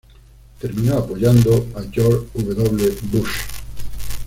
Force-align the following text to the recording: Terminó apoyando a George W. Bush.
Terminó 0.59 0.97
apoyando 0.97 1.67
a 1.75 1.83
George 1.93 2.25
W. 2.33 2.95
Bush. 3.11 3.37